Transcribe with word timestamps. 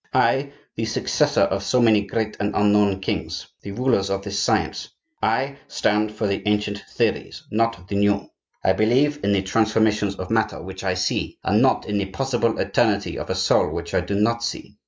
I, 0.15 0.51
the 0.75 0.85
successor 0.85 1.41
of 1.41 1.61
so 1.61 1.79
many 1.79 2.01
great 2.01 2.35
and 2.39 2.55
unknown 2.55 3.01
kings, 3.01 3.45
the 3.61 3.71
rulers 3.73 4.09
of 4.09 4.23
this 4.23 4.39
science, 4.39 4.89
I 5.21 5.57
stand 5.67 6.11
for 6.11 6.25
the 6.25 6.41
ancient 6.47 6.81
theories, 6.89 7.43
not 7.51 7.87
the 7.87 7.93
new. 7.97 8.27
I 8.63 8.73
believe 8.73 9.19
in 9.23 9.31
the 9.31 9.43
transformations 9.43 10.15
of 10.15 10.31
matter 10.31 10.59
which 10.59 10.83
I 10.83 10.95
see, 10.95 11.37
and 11.43 11.61
not 11.61 11.87
in 11.87 11.99
the 11.99 12.07
possible 12.07 12.57
eternity 12.57 13.19
of 13.19 13.29
a 13.29 13.35
soul 13.35 13.69
which 13.69 13.93
I 13.93 14.01
do 14.01 14.15
not 14.15 14.43
see. 14.43 14.75